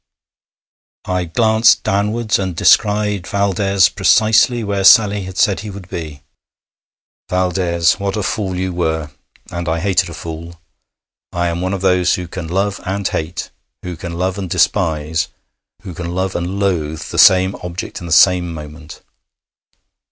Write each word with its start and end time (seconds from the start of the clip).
I 1.05 1.25
glanced 1.25 1.83
downwards 1.83 2.39
and 2.39 2.55
descried 2.55 3.25
Valdès 3.25 3.93
precisely 3.95 4.63
where 4.63 4.83
Sally 4.83 5.25
had 5.25 5.37
said 5.37 5.59
he 5.59 5.69
would 5.69 5.89
be. 5.89 6.23
Valdès, 7.29 7.99
what 7.99 8.17
a 8.17 8.23
fool 8.23 8.55
you 8.55 8.73
were! 8.73 9.11
And 9.51 9.69
I 9.69 9.77
hated 9.79 10.09
a 10.09 10.15
fool. 10.15 10.59
I 11.31 11.49
am 11.49 11.61
one 11.61 11.75
of 11.75 11.81
those 11.81 12.15
who 12.15 12.27
can 12.27 12.47
love 12.47 12.81
and 12.83 13.07
hate, 13.07 13.51
who 13.83 13.95
can 13.95 14.13
love 14.13 14.39
and 14.39 14.49
despise, 14.49 15.27
who 15.83 15.93
can 15.93 16.15
love 16.15 16.35
and 16.35 16.59
loathe 16.59 17.03
the 17.11 17.19
same 17.19 17.53
object 17.61 17.99
in 17.99 18.07
the 18.07 18.11
same 18.11 18.51
moment. 18.51 19.03